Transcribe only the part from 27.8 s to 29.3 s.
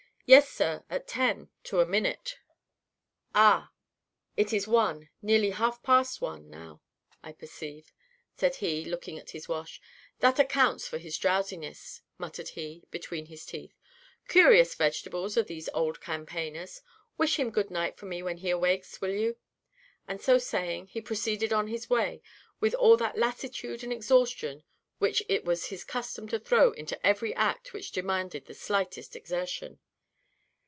demanded the slightest